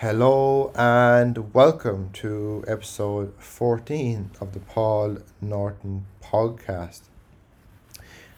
[0.00, 7.02] Hello and welcome to episode 14 of the Paul Norton podcast.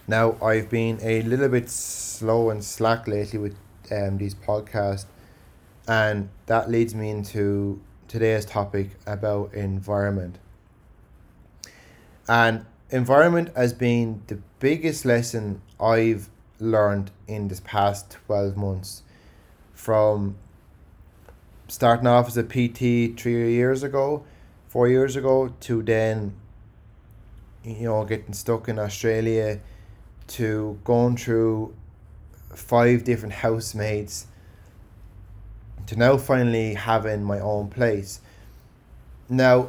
[0.08, 3.54] Now, I've been a little bit slow and slack lately with
[3.92, 5.04] um, these podcasts,
[5.86, 10.38] and that leads me into today's topic about environment.
[12.28, 19.04] And environment has been the biggest lesson I've learned in this past 12 months
[19.74, 20.34] from
[21.68, 24.24] starting off as a PT three years ago,
[24.68, 26.34] four years ago, to then,
[27.64, 29.60] you know, getting stuck in Australia,
[30.28, 31.74] to going through
[32.54, 34.26] five different housemates,
[35.86, 38.20] to now finally having my own place.
[39.28, 39.68] Now,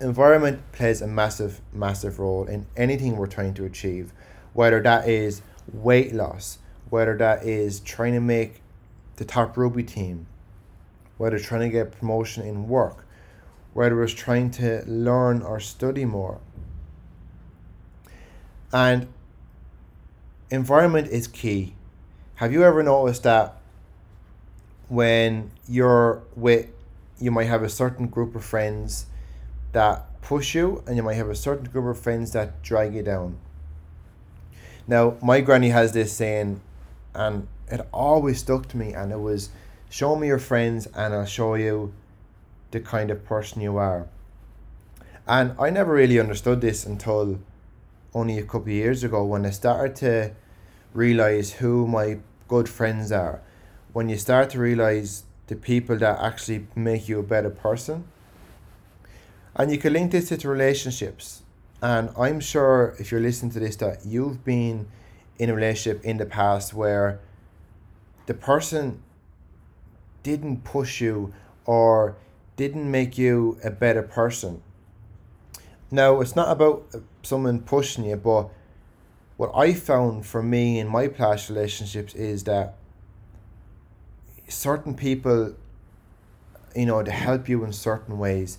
[0.00, 4.12] environment plays a massive, massive role in anything we're trying to achieve,
[4.52, 5.42] whether that is
[5.72, 8.62] weight loss, whether that is trying to make
[9.16, 10.26] the top rugby team,
[11.20, 13.04] whether trying to get promotion in work,
[13.74, 16.40] whether it's trying to learn or study more.
[18.72, 19.06] And
[20.50, 21.74] environment is key.
[22.36, 23.60] Have you ever noticed that
[24.88, 26.68] when you're with,
[27.18, 29.04] you might have a certain group of friends
[29.72, 33.02] that push you, and you might have a certain group of friends that drag you
[33.02, 33.36] down?
[34.88, 36.62] Now, my granny has this saying,
[37.14, 39.50] and it always stuck to me, and it was
[39.90, 41.92] Show me your friends and I'll show you
[42.70, 44.06] the kind of person you are.
[45.26, 47.40] And I never really understood this until
[48.14, 50.30] only a couple of years ago when I started to
[50.94, 53.42] realize who my good friends are.
[53.92, 58.04] When you start to realize the people that actually make you a better person.
[59.56, 61.42] And you can link this to relationships.
[61.82, 64.86] And I'm sure if you're listening to this that you've been
[65.36, 67.18] in a relationship in the past where
[68.26, 69.02] the person
[70.22, 71.32] didn't push you
[71.64, 72.16] or
[72.56, 74.62] didn't make you a better person.
[75.90, 76.86] Now, it's not about
[77.22, 78.50] someone pushing you, but
[79.36, 82.76] what I found for me in my past relationships is that
[84.48, 85.54] certain people,
[86.76, 88.58] you know, to help you in certain ways.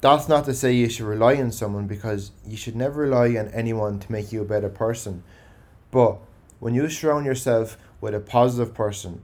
[0.00, 3.48] That's not to say you should rely on someone because you should never rely on
[3.48, 5.24] anyone to make you a better person.
[5.90, 6.18] But
[6.60, 9.22] when you surround yourself with a positive person,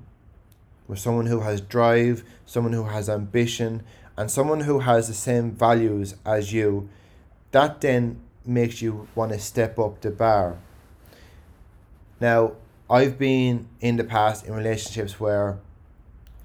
[0.90, 3.80] with someone who has drive, someone who has ambition,
[4.16, 6.88] and someone who has the same values as you,
[7.52, 10.58] that then makes you want to step up the bar.
[12.20, 12.54] Now,
[12.90, 15.60] I've been in the past in relationships where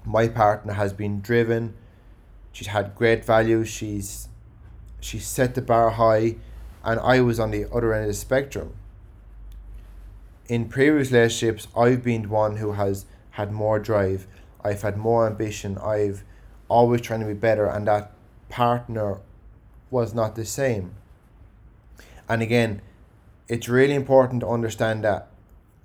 [0.04, 1.74] my partner has been driven,
[2.52, 4.28] she's had great values, she's
[5.00, 6.36] she's set the bar high,
[6.84, 8.74] and I was on the other end of the spectrum.
[10.48, 13.06] In previous relationships, I've been one who has
[13.36, 14.26] had more drive.
[14.64, 15.76] I've had more ambition.
[15.76, 16.24] I've
[16.68, 18.12] always trying to be better, and that
[18.48, 19.20] partner
[19.90, 20.94] was not the same.
[22.30, 22.80] And again,
[23.46, 25.28] it's really important to understand that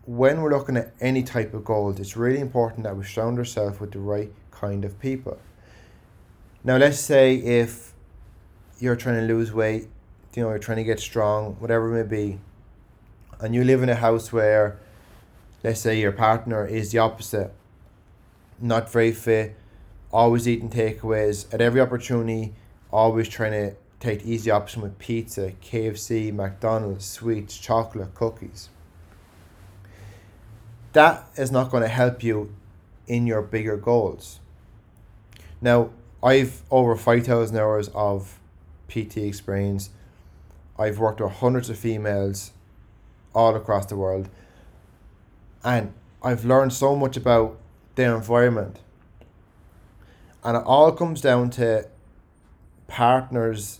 [0.05, 3.81] when we're looking at any type of goals, it's really important that we surround ourselves
[3.81, 5.37] with the right kind of people.
[6.63, 7.91] Now, let's say if
[8.79, 9.89] you're trying to lose weight,
[10.35, 12.39] you know, you're trying to get strong, whatever it may be,
[13.41, 14.79] and you live in a house where,
[15.63, 17.53] let's say, your partner is the opposite
[18.61, 19.55] not very fit,
[20.11, 22.53] always eating takeaways at every opportunity,
[22.91, 28.69] always trying to take the easy option with pizza, KFC, McDonald's, sweets, chocolate, cookies.
[30.93, 32.53] That is not going to help you
[33.07, 34.39] in your bigger goals.
[35.61, 35.89] Now,
[36.23, 38.39] I've over 5,000 hours of
[38.89, 39.89] PT experience.
[40.77, 42.51] I've worked with hundreds of females
[43.33, 44.29] all across the world.
[45.63, 47.57] And I've learned so much about
[47.95, 48.79] their environment.
[50.43, 51.87] And it all comes down to
[52.87, 53.79] partners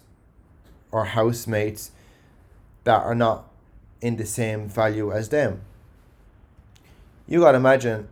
[0.91, 1.91] or housemates
[2.84, 3.50] that are not
[4.02, 5.62] in the same value as them.
[7.28, 8.08] You gotta imagine,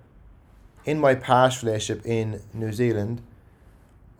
[0.85, 3.22] in my past relationship in New Zealand,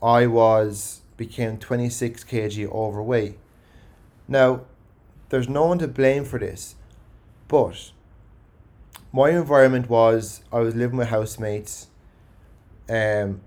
[0.01, 3.38] I was became 26 kg overweight.
[4.27, 4.62] Now,
[5.29, 6.75] there's no one to blame for this,
[7.47, 7.91] but
[9.11, 11.88] my environment was I was living with housemates.
[12.88, 13.41] Um,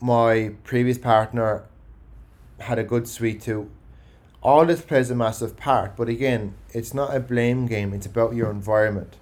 [0.00, 1.64] my previous partner
[2.60, 3.70] had a good suite too.
[4.42, 8.34] All this plays a massive part, but again, it's not a blame game, it's about
[8.34, 9.16] your environment.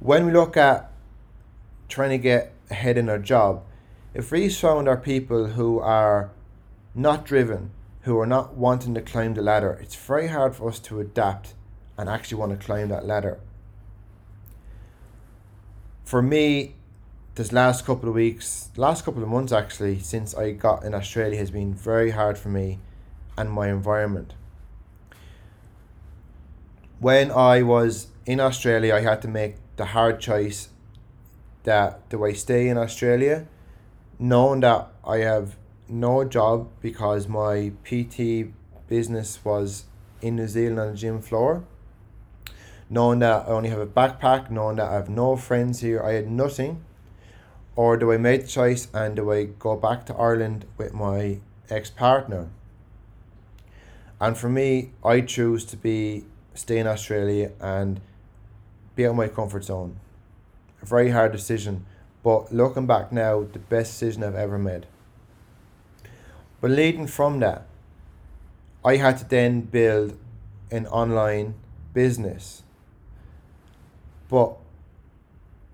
[0.00, 0.90] When we look at
[1.88, 3.62] trying to get ahead in our job,
[4.12, 6.30] if we surround our people who are
[6.94, 7.70] not driven,
[8.02, 11.54] who are not wanting to climb the ladder, it's very hard for us to adapt
[12.00, 13.38] and actually want to climb that ladder.
[16.02, 16.74] For me,
[17.34, 21.36] this last couple of weeks, last couple of months actually, since I got in Australia,
[21.36, 22.78] has been very hard for me
[23.36, 24.32] and my environment.
[27.00, 30.70] When I was in Australia, I had to make the hard choice
[31.64, 33.46] that do I stay in Australia,
[34.18, 35.56] knowing that I have
[35.86, 38.52] no job because my PT
[38.88, 39.84] business was
[40.22, 41.64] in New Zealand on the gym floor,
[42.90, 46.12] knowing that I only have a backpack, knowing that I have no friends here, I
[46.12, 46.84] had nothing
[47.76, 51.38] or do I make the choice and do I go back to Ireland with my
[51.70, 52.50] ex partner?
[54.20, 58.00] And for me, I choose to be stay in Australia and
[58.94, 59.98] be out of my comfort zone.
[60.82, 61.86] A very hard decision,
[62.22, 64.86] but looking back now, the best decision I've ever made.
[66.60, 67.66] But leading from that,
[68.84, 70.18] I had to then build
[70.70, 71.54] an online
[71.94, 72.62] business.
[74.30, 74.56] But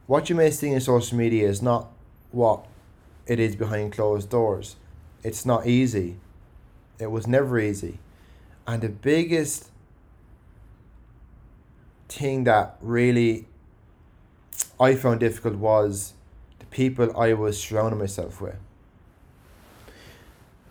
[0.06, 1.90] what you may see in social media is not
[2.32, 2.64] what
[3.26, 4.76] it is behind closed doors.
[5.22, 6.16] It's not easy.
[6.98, 7.98] It was never easy.
[8.66, 9.68] And the biggest
[12.08, 13.46] thing that really
[14.80, 16.14] I found difficult was
[16.58, 18.56] the people I was surrounding myself with.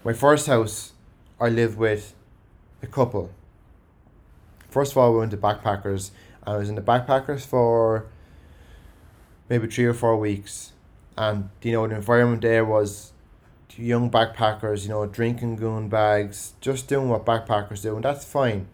[0.03, 0.93] My first house,
[1.39, 2.15] I lived with
[2.81, 3.31] a couple.
[4.69, 6.11] First of all, we went to backpackers.
[6.45, 8.05] I was in the backpackers for
[9.49, 10.73] maybe three or four weeks,
[11.17, 13.13] and you know the environment there was
[13.77, 18.67] young backpackers, you know, drinking goon bags, just doing what backpackers do, and that's fine.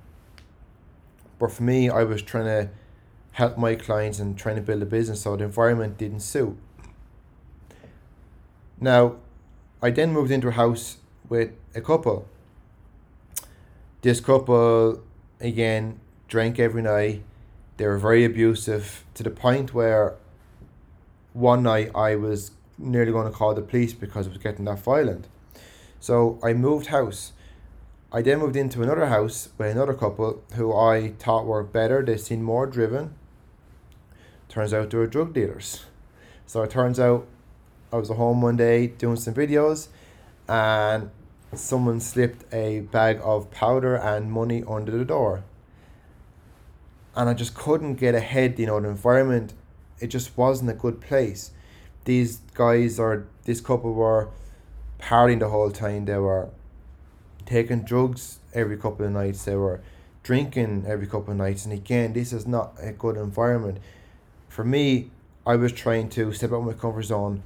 [1.39, 2.69] But for me, I was trying to
[3.33, 6.57] help my clients and trying to build a business, so the environment didn't suit.
[8.79, 9.17] Now,
[9.81, 10.97] I then moved into a house
[11.29, 12.27] with a couple.
[14.01, 15.01] This couple,
[15.39, 17.23] again, drank every night.
[17.77, 20.15] They were very abusive to the point where
[21.33, 24.79] one night I was nearly going to call the police because it was getting that
[24.79, 25.27] violent.
[25.99, 27.31] So I moved house.
[28.11, 32.03] I then moved into another house with another couple who I thought were better.
[32.03, 33.15] They seemed more driven.
[34.49, 35.85] Turns out they were drug dealers.
[36.45, 37.25] So it turns out
[37.93, 39.87] I was at home one day doing some videos
[40.49, 41.09] and
[41.53, 45.43] someone slipped a bag of powder and money under the door.
[47.15, 49.53] And I just couldn't get ahead, you know, the environment
[50.01, 51.51] it just wasn't a good place.
[52.05, 54.29] These guys or this couple were
[54.99, 56.05] partying the whole time.
[56.05, 56.49] They were
[57.45, 59.45] taking drugs every couple of nights.
[59.45, 59.79] They were
[60.23, 61.65] drinking every couple of nights.
[61.65, 63.77] And again, this is not a good environment.
[64.49, 65.11] For me,
[65.45, 67.43] I was trying to step out my comfort zone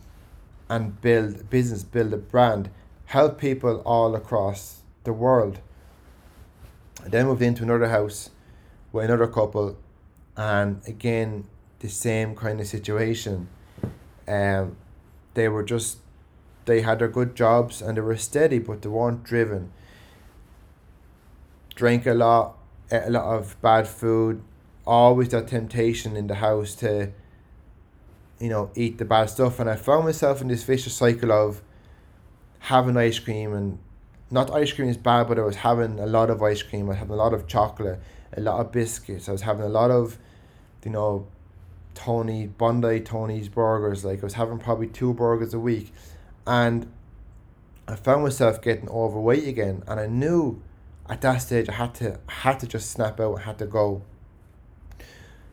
[0.70, 2.70] and build business, build a brand,
[3.06, 5.60] help people all across the world.
[7.04, 8.30] I then moved into another house
[8.96, 9.78] with another couple,
[10.38, 11.44] and again,
[11.80, 13.50] the same kind of situation.
[14.26, 14.78] Um,
[15.34, 15.98] they were just,
[16.64, 19.74] they had their good jobs and they were steady, but they weren't driven.
[21.76, 22.58] Drank a lot,
[22.90, 24.42] ate a lot of bad food,
[24.88, 27.12] always that temptation in the house to,
[28.40, 29.60] you know, eat the bad stuff.
[29.60, 31.62] And I found myself in this vicious cycle of
[32.60, 33.78] having ice cream and
[34.32, 36.86] not ice cream is bad, but I was having a lot of ice cream.
[36.86, 38.00] I was having a lot of chocolate,
[38.36, 39.30] a lot of biscuits.
[39.30, 40.18] I was having a lot of,
[40.84, 41.28] you know,
[41.94, 44.04] Tony Bondi Tony's burgers.
[44.04, 45.94] Like I was having probably two burgers a week,
[46.46, 46.92] and
[47.88, 49.84] I found myself getting overweight again.
[49.88, 50.62] And I knew
[51.08, 53.40] at that stage I had to I had to just snap out.
[53.40, 54.02] I had to go.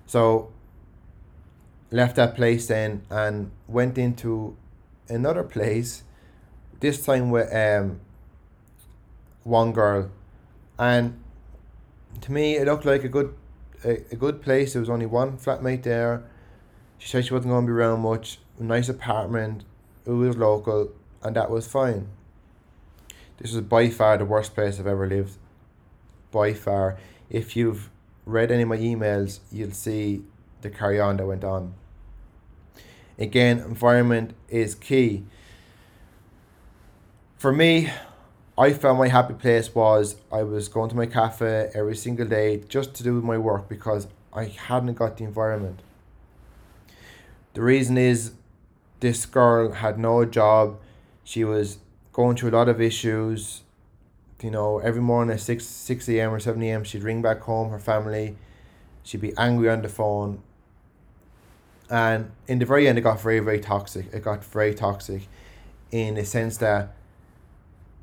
[0.06, 0.50] So
[1.90, 4.56] left that place then and went into
[5.08, 6.04] another place.
[6.80, 8.00] This time with um
[9.44, 10.10] one girl,
[10.78, 11.18] and
[12.20, 13.34] to me it looked like a good
[13.84, 14.72] a, a good place.
[14.72, 16.22] There was only one flatmate there.
[16.98, 18.38] She said she wasn't going to be around much.
[18.58, 19.64] Nice apartment.
[20.06, 22.08] It was local, and that was fine.
[23.38, 25.36] This was by far the worst place I've ever lived.
[26.30, 26.96] By far.
[27.28, 27.90] If you've
[28.24, 30.22] read any of my emails, you'll see
[30.60, 31.74] the carry on that went on.
[33.18, 35.24] Again, environment is key.
[37.36, 37.90] For me,
[38.62, 42.62] I found my happy place was I was going to my cafe every single day
[42.68, 45.80] just to do my work because I hadn't got the environment.
[47.54, 48.34] The reason is
[49.00, 50.78] this girl had no job.
[51.24, 51.78] She was
[52.12, 53.62] going through a lot of issues.
[54.40, 56.32] You know, every morning at 6, 6 a.m.
[56.32, 58.36] or 7 a.m., she'd ring back home, her family.
[59.02, 60.40] She'd be angry on the phone.
[61.90, 64.06] And in the very end, it got very, very toxic.
[64.14, 65.22] It got very toxic
[65.90, 66.94] in the sense that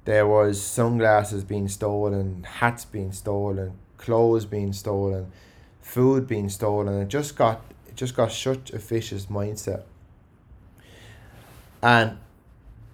[0.09, 5.31] there was sunglasses being stolen, hats being stolen, clothes being stolen,
[5.81, 6.99] food being stolen.
[6.99, 9.83] It just got it just got such a vicious mindset.
[11.83, 12.17] And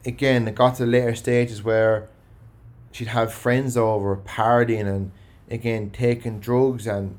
[0.06, 2.10] again, it got to later stages where
[2.92, 5.12] she'd have friends over partying and
[5.50, 7.18] again taking drugs and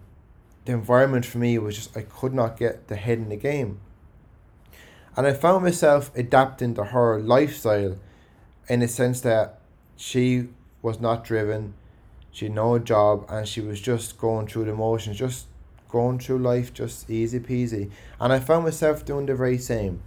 [0.67, 3.81] the environment for me was just I could not get the head in the game.
[5.17, 7.97] And I found myself adapting to her lifestyle
[8.69, 9.56] in the sense that
[9.97, 10.49] she
[10.83, 11.75] was not driven,
[12.31, 15.47] she had no job, and she was just going through the motions, just
[15.89, 17.91] going through life, just easy peasy.
[18.21, 20.03] And I found myself doing the very same.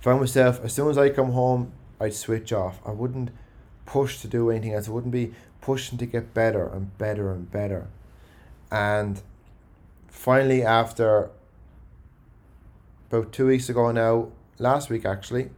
[0.00, 2.80] Found myself, as soon as I come home, I'd switch off.
[2.86, 3.30] I wouldn't
[3.84, 4.88] push to do anything else.
[4.88, 7.88] I wouldn't be pushing to get better and better and better.
[8.70, 9.20] And
[10.08, 11.30] finally, after
[13.10, 15.50] about two weeks ago now, last week actually,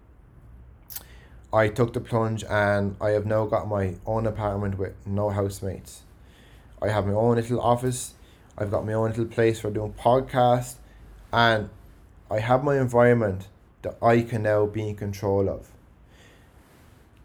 [1.52, 6.02] I took the plunge and I have now got my own apartment with no housemates.
[6.80, 8.14] I have my own little office.
[8.56, 10.76] I've got my own little place for doing podcasts,
[11.32, 11.70] and
[12.30, 13.48] I have my environment
[13.82, 15.68] that I can now be in control of.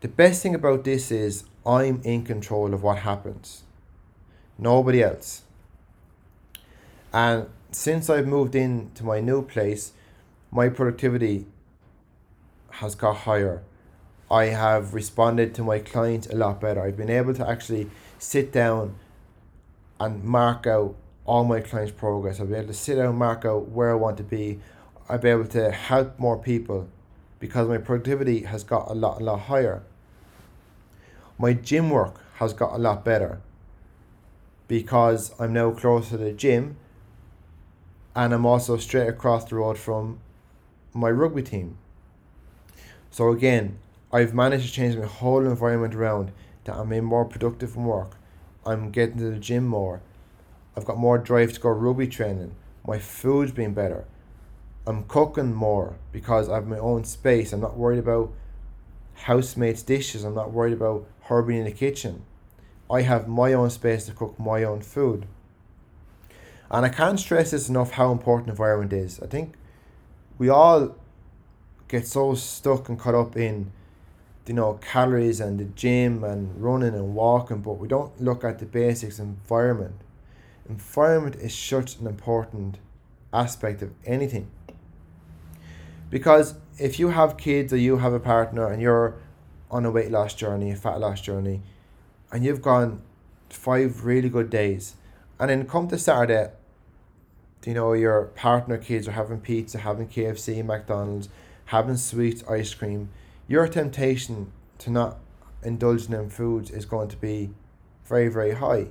[0.02, 3.64] The best thing about this is I'm in control of what happens.
[4.58, 5.44] Nobody else.
[7.12, 9.92] And since I've moved into my new place,
[10.52, 11.46] my productivity
[12.70, 13.64] has got higher.
[14.30, 16.82] I have responded to my clients a lot better.
[16.82, 18.96] I've been able to actually sit down
[20.00, 22.40] and mark out all my clients' progress.
[22.40, 24.60] I'll be able to sit down and mark out where I want to be.
[25.08, 26.90] I'll be able to help more people
[27.40, 29.84] because my productivity has got a lot, a lot higher.
[31.38, 33.40] My gym work has got a lot better
[34.68, 36.78] because I'm now close to the gym
[38.16, 40.20] and I'm also straight across the road from
[40.94, 41.78] my rugby team.
[43.12, 43.78] So again,
[44.12, 46.32] I've managed to change my whole environment around
[46.64, 48.18] that I'm in more productive from work.
[48.66, 50.02] I'm getting to the gym more.
[50.76, 52.56] I've got more drive to go rugby training.
[52.86, 54.06] My food's been better.
[54.86, 57.52] I'm cooking more because I have my own space.
[57.52, 58.32] I'm not worried about
[59.16, 60.24] housemates' dishes.
[60.24, 62.24] I'm not worried about her being in the kitchen.
[62.90, 65.26] I have my own space to cook my own food.
[66.72, 69.20] And I can't stress this enough how important environment is.
[69.22, 69.56] I think
[70.38, 70.96] we all
[71.88, 73.72] get so stuck and caught up in
[74.48, 78.60] you know calories and the gym and running and walking, but we don't look at
[78.60, 79.96] the basics environment.
[80.70, 82.77] Environment is such an important
[83.34, 84.50] aspect of anything.
[86.10, 89.16] Because if you have kids or you have a partner and you're
[89.70, 91.62] on a weight loss journey, a fat loss journey,
[92.32, 93.01] and you've gone
[93.50, 94.96] five really good days,
[95.39, 96.51] and then come to Saturday,
[97.66, 101.27] you know, your partner kids are having pizza, having KFC, McDonald's,
[101.66, 103.10] having sweets, ice cream,
[103.48, 105.18] your temptation to not
[105.63, 107.50] indulge in foods is going to be
[108.06, 108.88] very, very high.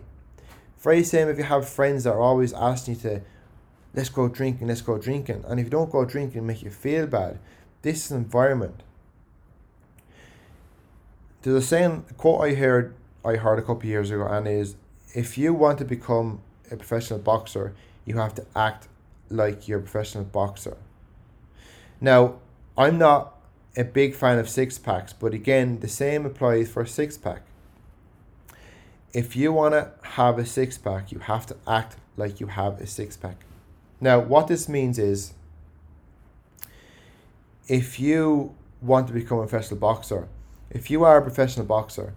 [0.79, 3.23] Very same if you have friends that are always asking you to
[3.95, 5.45] let's go drinking, let's go drinking.
[5.49, 7.39] And if you don't go drinking, make you feel bad.
[7.83, 8.83] This is environment.
[11.43, 12.95] There's a saying quote I heard
[13.25, 14.77] I heard a couple years ago and is
[15.15, 18.89] if you want to become a professional boxer, you have to act
[19.31, 20.77] like you're a professional boxer.
[22.01, 22.37] Now,
[22.77, 23.36] I'm not
[23.77, 27.43] a big fan of six packs, but again, the same applies for a six pack.
[29.13, 32.81] If you want to have a six pack, you have to act like you have
[32.81, 33.37] a six pack.
[34.01, 35.35] Now, what this means is
[37.69, 40.29] if you want to become a professional boxer,
[40.71, 42.15] if you are a professional boxer,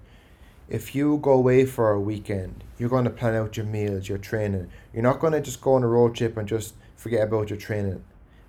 [0.69, 4.17] if you go away for a weekend, you're going to plan out your meals, your
[4.17, 4.69] training.
[4.93, 7.57] You're not going to just go on a road trip and just forget about your
[7.57, 8.03] training.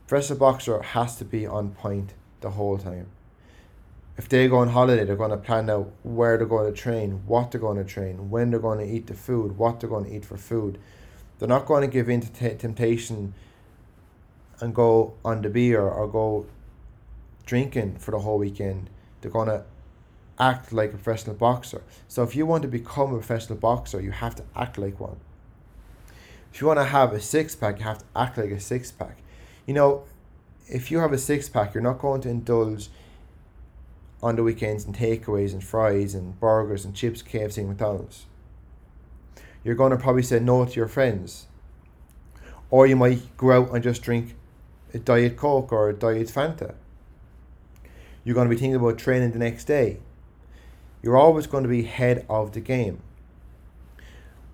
[0.07, 3.07] Professional boxer has to be on point the whole time.
[4.17, 7.23] If they go on holiday, they're going to plan out where they're going to train,
[7.27, 10.05] what they're going to train, when they're going to eat the food, what they're going
[10.05, 10.79] to eat for food.
[11.39, 13.33] They're not going to give in to t- temptation
[14.61, 16.47] and go on the beer or go
[17.47, 18.91] drinking for the whole weekend.
[19.21, 19.65] They're going to
[20.39, 21.83] act like a professional boxer.
[22.09, 25.17] So if you want to become a professional boxer, you have to act like one.
[26.53, 28.91] If you want to have a six pack, you have to act like a six
[28.91, 29.19] pack.
[29.67, 30.05] You know,
[30.71, 32.89] if you have a six pack, you're not going to indulge
[34.23, 38.27] on the weekends in takeaways and fries and burgers and chips, KFC, and McDonald's.
[39.65, 41.47] You're going to probably say no to your friends.
[42.71, 44.37] Or you might go out and just drink
[44.95, 46.75] a Diet Coke or a Diet Fanta.
[48.25, 49.99] You're going to be thinking about training the next day
[51.03, 53.01] you're always going to be head of the game.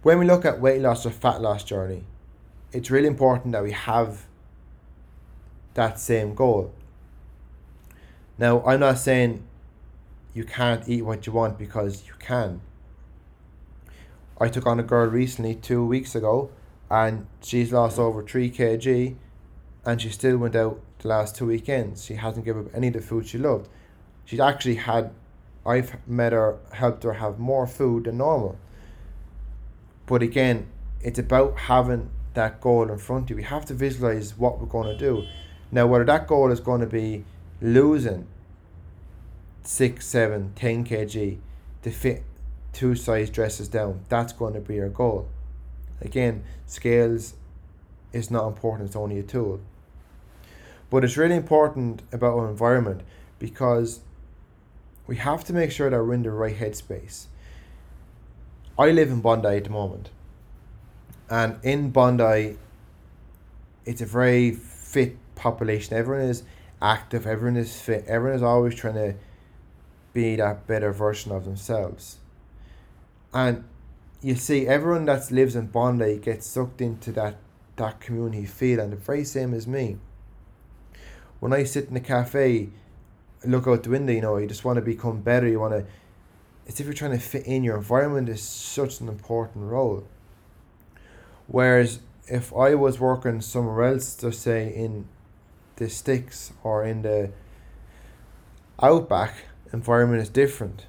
[0.02, 2.04] When we look at weight loss or fat loss journey,
[2.72, 4.26] it's really important that we have
[5.76, 6.72] that same goal.
[8.38, 9.44] Now, I'm not saying
[10.34, 12.60] you can't eat what you want because you can.
[14.38, 16.50] I took on a girl recently, two weeks ago,
[16.90, 19.16] and she's lost over 3 kg,
[19.84, 22.04] and she still went out the last two weekends.
[22.04, 23.68] She hasn't given up any of the food she loved.
[24.24, 25.12] She's actually had,
[25.64, 28.58] I've met her, helped her have more food than normal.
[30.04, 30.66] But again,
[31.00, 33.36] it's about having that goal in front of you.
[33.36, 35.24] We have to visualize what we're going to do.
[35.70, 37.24] Now, whether that goal is going to be
[37.60, 38.26] losing
[39.62, 41.38] six, seven, ten kg
[41.82, 42.22] to fit
[42.72, 45.28] two size dresses down, that's going to be your goal.
[46.00, 47.34] Again, scales
[48.12, 49.60] is not important, it's only a tool.
[50.90, 53.02] But it's really important about our environment
[53.38, 54.00] because
[55.06, 57.26] we have to make sure that we're in the right headspace.
[58.78, 60.10] I live in Bondi at the moment.
[61.28, 62.56] And in Bondi,
[63.84, 65.96] it's a very fit population.
[65.96, 66.42] Everyone is
[66.82, 69.14] active, everyone is fit, everyone is always trying to
[70.12, 72.18] be that better version of themselves.
[73.32, 73.64] And
[74.22, 77.36] you see, everyone that lives in Bondi gets sucked into that,
[77.76, 79.98] that community feel, and the very same as me.
[81.38, 82.70] When I sit in a cafe,
[83.44, 85.84] look out the window, you know, you just want to become better, you want to,
[86.66, 90.08] it's if you're trying to fit in, your environment is such an important role.
[91.46, 95.06] Whereas if I was working somewhere else, to say in
[95.76, 97.30] the sticks or in the
[98.82, 99.34] outback,
[99.72, 100.86] environment is different.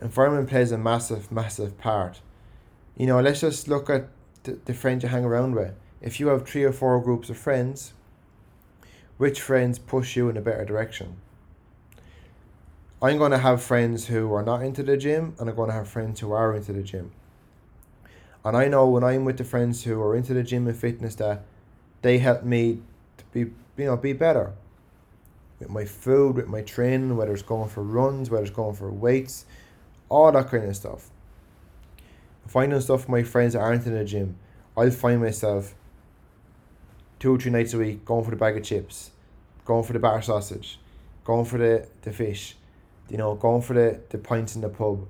[0.00, 2.20] Environment plays a massive, massive part.
[2.96, 4.08] You know, let's just look at
[4.44, 5.74] the, the friends you hang around with.
[6.00, 7.92] If you have three or four groups of friends,
[9.16, 11.16] which friends push you in a better direction?
[13.02, 15.74] I'm going to have friends who are not into the gym, and I'm going to
[15.74, 17.12] have friends who are into the gym.
[18.44, 21.16] And I know when I'm with the friends who are into the gym and fitness
[21.16, 21.42] that
[22.02, 22.80] they help me
[23.18, 23.40] to be
[23.76, 24.52] you know be better.
[25.58, 28.90] With my food, with my training, whether it's going for runs, whether it's going for
[28.90, 29.44] weights,
[30.08, 31.10] all that kind of stuff.
[32.46, 34.36] Finding stuff my friends that aren't in the gym,
[34.76, 35.74] I'll find myself
[37.18, 39.10] two or three nights a week going for the bag of chips,
[39.64, 40.78] going for the bar sausage,
[41.24, 42.56] going for the, the fish,
[43.10, 45.06] you know, going for the, the pints in the pub,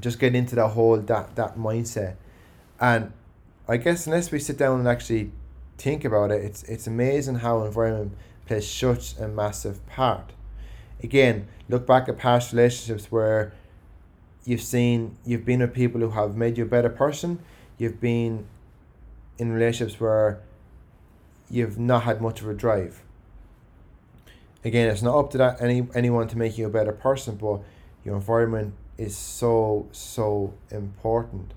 [0.00, 2.16] just getting into that whole that that mindset.
[2.80, 3.12] And
[3.66, 5.30] i guess unless we sit down and actually
[5.78, 8.12] think about it it's it's amazing how environment
[8.46, 10.32] plays such a massive part.
[11.02, 13.52] Again look back at past relationships where
[14.44, 17.40] you've seen you've been with people who have made you a better person.
[17.78, 18.46] You've been
[19.38, 20.40] in relationships where
[21.50, 23.02] you've not had much of a drive.
[24.64, 27.60] Again it's not up to that any anyone to make you a better person but
[28.04, 31.52] your environment is so so important.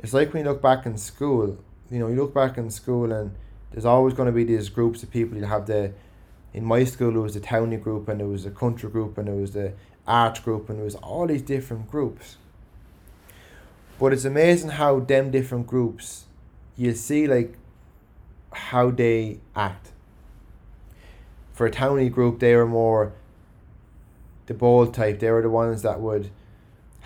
[0.00, 1.58] It's like when you look back in school,
[1.90, 3.34] you know, you look back in school and
[3.70, 5.38] there's always going to be these groups of people.
[5.38, 5.92] You have the,
[6.52, 9.28] in my school it was the towny group and it was the country group and
[9.28, 9.72] it was the
[10.06, 12.36] art group and it was all these different groups.
[13.98, 16.24] But it's amazing how them different groups,
[16.76, 17.56] you see like
[18.52, 19.90] how they act.
[21.52, 23.12] For a towny group, they were more
[24.46, 26.30] the bold type, they were the ones that would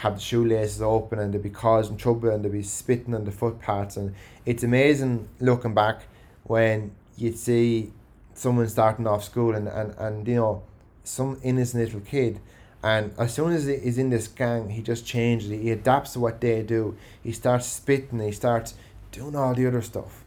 [0.03, 3.31] have the shoelaces open and they'd be causing trouble and they'd be spitting on the
[3.31, 3.97] footpaths.
[3.97, 6.03] And it's amazing looking back
[6.43, 7.93] when you'd see
[8.35, 10.63] someone starting off school and, and, and you know,
[11.05, 12.41] some innocent little kid.
[12.83, 15.51] And as soon as he's in this gang, he just changes.
[15.51, 16.97] He adapts to what they do.
[17.23, 18.19] He starts spitting.
[18.19, 18.75] He starts
[19.13, 20.25] doing all the other stuff.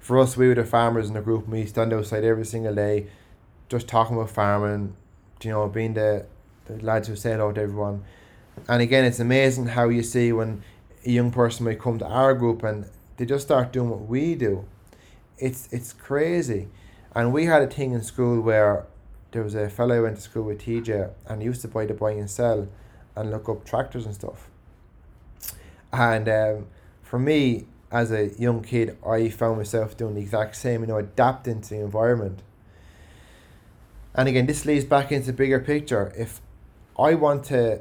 [0.00, 2.74] For us, we were the farmers in the group, and we stand outside every single
[2.74, 3.06] day,
[3.68, 4.96] just talking about farming,
[5.40, 6.26] you know, being the,
[6.64, 8.02] the lads who say hello to everyone.
[8.68, 10.62] And again, it's amazing how you see when
[11.04, 14.34] a young person may come to our group and they just start doing what we
[14.34, 14.64] do.
[15.38, 16.68] It's it's crazy.
[17.14, 18.86] And we had a thing in school where
[19.32, 21.86] there was a fellow I went to school with TJ and he used to buy
[21.86, 22.68] the buy and sell
[23.16, 24.48] and look up tractors and stuff.
[25.92, 26.66] And um,
[27.02, 30.98] for me, as a young kid, I found myself doing the exact same, you know,
[30.98, 32.42] adapting to the environment.
[34.14, 36.12] And again, this leads back into the bigger picture.
[36.16, 36.40] If
[36.98, 37.80] I want to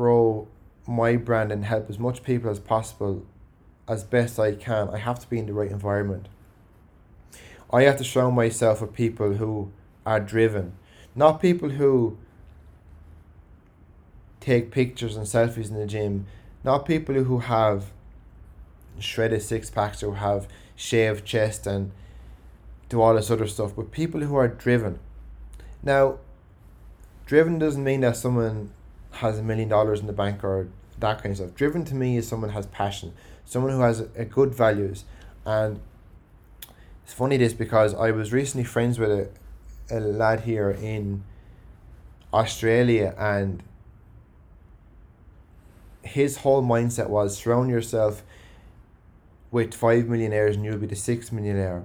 [0.00, 0.48] grow
[0.86, 3.22] my brand and help as much people as possible
[3.86, 6.26] as best I can, I have to be in the right environment.
[7.70, 9.70] I have to surround myself with people who
[10.06, 10.72] are driven,
[11.14, 12.16] not people who
[14.40, 16.24] take pictures and selfies in the gym,
[16.64, 17.92] not people who have
[18.98, 21.92] shredded six packs or have shaved chest and
[22.88, 24.98] do all this other stuff, but people who are driven
[25.82, 26.20] now,
[27.26, 28.70] driven doesn't mean that someone
[29.12, 30.68] has a million dollars in the bank or
[30.98, 31.54] that kind of stuff.
[31.54, 33.12] Driven to me is someone has passion,
[33.44, 35.04] someone who has a, good values.
[35.44, 35.80] And
[37.04, 39.28] it's funny this because I was recently friends with a,
[39.90, 41.24] a lad here in
[42.32, 43.62] Australia and
[46.02, 48.22] his whole mindset was surround yourself
[49.50, 51.84] with five millionaires and you'll be the sixth millionaire.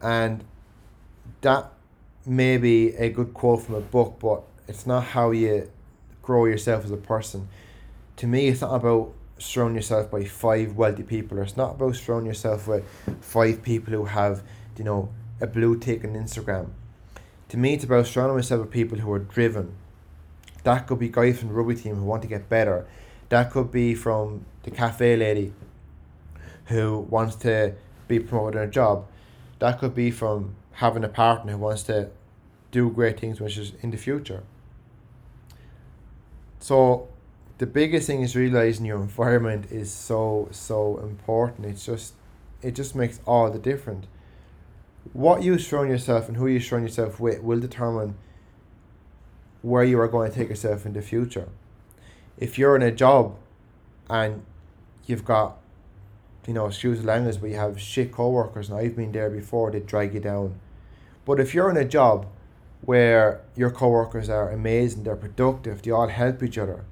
[0.00, 0.44] And
[1.42, 1.72] that
[2.24, 5.70] may be a good quote from a book, but it's not how you
[6.22, 7.48] grow yourself as a person.
[8.16, 11.96] To me, it's not about surrounding yourself by five wealthy people, or it's not about
[11.96, 12.84] surrounding yourself with
[13.20, 14.42] five people who have,
[14.76, 16.70] you know, a blue tick on Instagram.
[17.50, 19.74] To me, it's about surrounding myself with people who are driven.
[20.64, 22.86] That could be guys from the rugby team who want to get better.
[23.28, 25.52] That could be from the cafe lady
[26.66, 27.74] who wants to
[28.08, 29.06] be promoted in a job.
[29.60, 32.10] That could be from having a partner who wants to
[32.72, 34.42] do great things which is in the future.
[36.58, 37.08] So
[37.58, 41.66] the biggest thing is realizing your environment is so so important.
[41.66, 42.14] It's just
[42.62, 44.06] it just makes all the difference.
[45.12, 48.16] What you surround yourself and who you surround yourself with will determine
[49.62, 51.48] where you are going to take yourself in the future.
[52.38, 53.36] If you're in a job
[54.10, 54.44] and
[55.06, 55.58] you've got
[56.46, 59.70] you know, excuse the language, but you have shit co-workers, and I've been there before,
[59.70, 60.58] they drag you down.
[61.24, 62.26] But if you're in a job
[62.86, 66.84] where your co-workers are amazing, they're productive, they all help each other,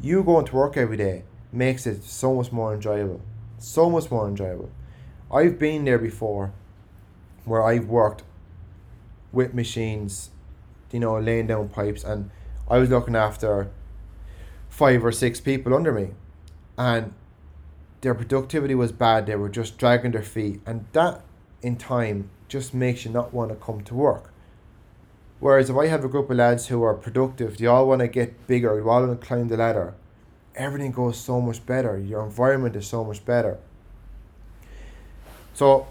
[0.00, 1.22] you going to work every day
[1.52, 3.20] makes it so much more enjoyable.
[3.58, 4.70] So much more enjoyable.
[5.30, 6.52] I've been there before
[7.44, 8.22] where I've worked
[9.32, 10.30] with machines,
[10.90, 12.30] you know, laying down pipes, and
[12.68, 13.70] I was looking after
[14.68, 16.10] five or six people under me.
[16.78, 17.12] And
[18.00, 19.26] their productivity was bad.
[19.26, 21.22] They were just dragging their feet, and that
[21.60, 24.31] in time just makes you not want to come to work.
[25.42, 28.06] Whereas if I have a group of lads who are productive, they all want to
[28.06, 29.92] get bigger, they all want to climb the ladder,
[30.54, 31.98] everything goes so much better.
[31.98, 33.58] Your environment is so much better.
[35.52, 35.88] So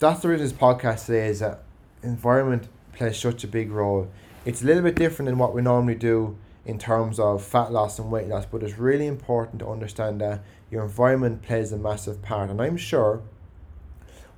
[0.00, 1.62] that's the reason this podcast today is that
[2.02, 4.10] environment plays such a big role.
[4.44, 8.00] It's a little bit different than what we normally do in terms of fat loss
[8.00, 10.42] and weight loss, but it's really important to understand that
[10.72, 12.50] your environment plays a massive part.
[12.50, 13.22] And I'm sure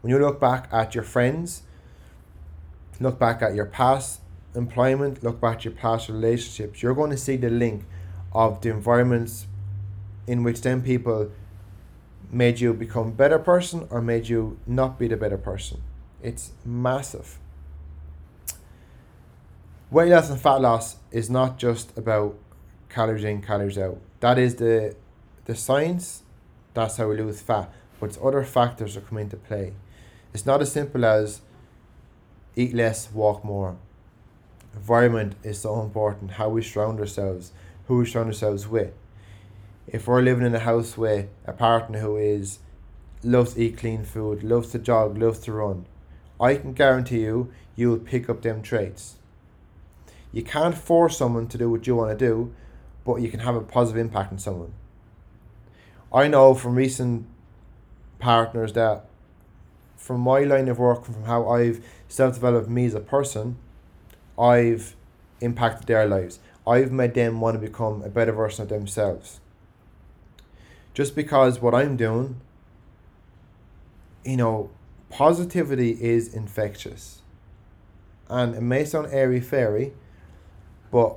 [0.02, 1.62] when you look back at your friends,
[3.00, 4.20] look back at your past
[4.55, 7.85] employment, look back at your past relationships, you're going to see the link
[8.33, 9.47] of the environments
[10.27, 11.31] in which them people
[12.31, 15.83] made you become better person or made you not be the better person.
[16.23, 17.38] It's massive
[19.95, 22.37] weight loss and fat loss is not just about
[22.88, 24.01] calories in, calories out.
[24.19, 24.97] That is the
[25.45, 26.25] the science.
[26.75, 27.73] That's how we lose fat.
[28.01, 29.73] But it's other factors that come into play.
[30.33, 31.43] It's not as simple as
[32.57, 33.77] eat less, walk more.
[34.77, 36.33] Environment is so important.
[36.33, 37.53] How we surround ourselves,
[37.87, 38.93] who we surround ourselves with.
[39.87, 42.59] If we're living in a house with a partner who is
[43.23, 45.87] loves to eat clean food, loves to jog, loves to run,
[46.41, 49.17] I can guarantee you you'll pick up them traits
[50.35, 52.53] you can't force someone to do what you want to do,
[53.05, 54.75] but you can have a positive impact on someone.
[56.13, 57.25] I know from recent
[58.19, 59.05] partners that
[59.97, 63.59] from my line of work, from how I've self developed me as a person,
[64.38, 64.97] I've
[65.40, 66.40] impacted their lives.
[66.66, 69.40] I've made them want to become a better version of themselves.
[70.94, 72.40] Just because what I'm doing,
[74.25, 74.70] you know,
[75.11, 77.23] positivity is infectious.
[78.29, 79.92] And it may sound airy fairy,
[80.90, 81.16] but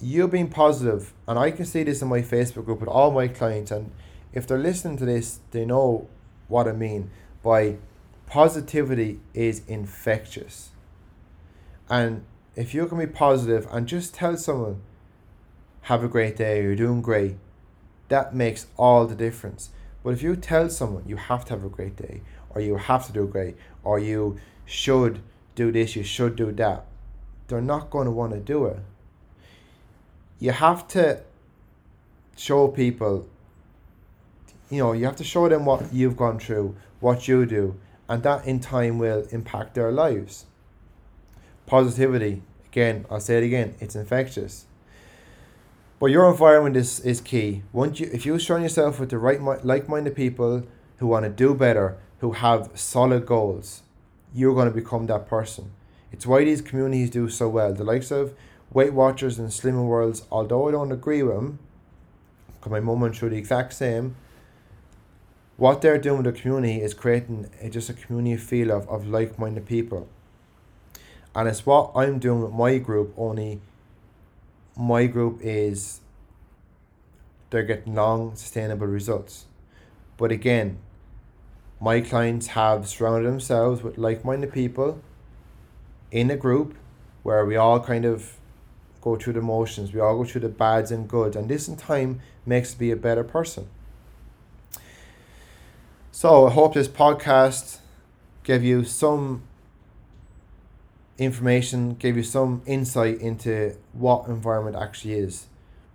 [0.00, 3.28] you being positive, and I can see this in my Facebook group with all my
[3.28, 3.90] clients, and
[4.32, 6.08] if they're listening to this, they know
[6.48, 7.10] what I mean
[7.42, 7.76] by
[8.26, 10.70] positivity is infectious.
[11.88, 12.24] And
[12.56, 14.80] if you can be positive and just tell someone,
[15.82, 17.36] have a great day, you're doing great,
[18.08, 19.70] that makes all the difference.
[20.02, 23.06] But if you tell someone you have to have a great day, or you have
[23.06, 25.20] to do great, or you should
[25.54, 26.86] do this, you should do that,
[27.48, 28.78] they're not going to want to do it
[30.44, 31.20] you have to
[32.36, 33.26] show people
[34.70, 38.22] you know you have to show them what you've gone through what you do and
[38.22, 40.44] that in time will impact their lives
[41.66, 44.66] positivity again i'll say it again it's infectious.
[46.00, 47.62] But your environment is, is key.
[47.72, 50.64] Once you if you surround yourself with the right like-minded people
[50.98, 53.84] who want to do better who have solid goals
[54.34, 55.70] you're going to become that person.
[56.12, 57.72] It's why these communities do so well.
[57.72, 58.34] The likes of
[58.72, 61.60] Weight Watchers and Slimming Worlds, although I don't agree with them,
[62.58, 64.16] because my mum went through the exact same,
[65.56, 69.06] what they're doing with the community is creating a, just a community feel of, of
[69.06, 70.08] like minded people.
[71.34, 73.60] And it's what I'm doing with my group, only
[74.76, 76.00] my group is
[77.50, 79.46] they're getting long, sustainable results.
[80.16, 80.78] But again,
[81.80, 85.00] my clients have surrounded themselves with like minded people
[86.10, 86.74] in a group
[87.24, 88.36] where we all kind of
[89.00, 89.92] go through the motions.
[89.92, 92.96] We all go through the bads and goods, and this in time makes be a
[92.96, 93.68] better person.
[96.10, 97.78] So I hope this podcast
[98.44, 99.42] gave you some
[101.18, 105.46] information, gave you some insight into what environment actually is.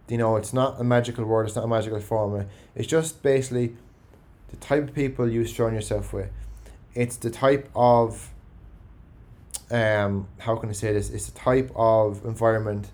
[0.07, 2.45] You know, it's not a magical word, it's not a magical formula.
[2.75, 3.75] It's just basically
[4.49, 6.31] the type of people you surround yourself with.
[6.95, 8.29] It's the type of
[9.71, 11.09] um how can I say this?
[11.11, 12.89] It's the type of environment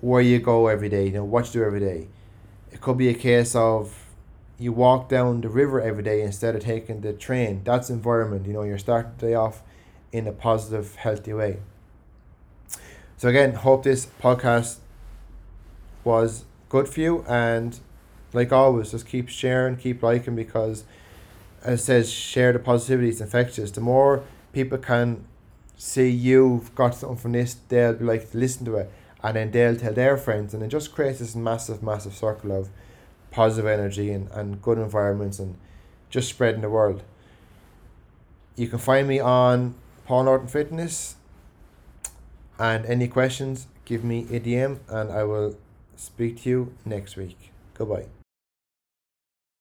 [0.00, 2.06] where you go every day, you know, what you do every day.
[2.70, 4.04] It could be a case of
[4.58, 7.62] you walk down the river every day instead of taking the train.
[7.64, 9.62] That's environment, you know, you're starting the day off
[10.12, 11.58] in a positive, healthy way.
[13.16, 14.78] So again, hope this podcast
[16.04, 17.78] was good for you and
[18.32, 20.84] like always, just keep sharing, keep liking because
[21.62, 23.70] as it says, share the positivity, it's infectious.
[23.70, 25.24] The more people can
[25.76, 28.90] see you've got something from this, they'll be like listen to it
[29.22, 32.68] and then they'll tell their friends and it just creates this massive, massive circle of
[33.30, 35.56] positive energy and, and good environments and
[36.10, 37.02] just spreading the world.
[38.56, 39.74] You can find me on
[40.08, 41.16] Paul Norton Fitness
[42.58, 45.58] and any questions, give me a DM and I will
[45.96, 47.52] speak to you next week.
[47.74, 48.06] Goodbye.